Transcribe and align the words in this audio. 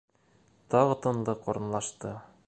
Тағы 0.75 0.95
тынлыҡ 1.03 1.45
урынлашты. 1.53 2.15